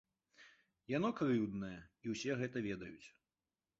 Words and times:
Яно 0.97 1.11
крыўднае, 1.21 1.77
і 2.07 2.17
ўсе 2.17 2.31
гэта 2.43 2.67
ведаюць. 2.69 3.07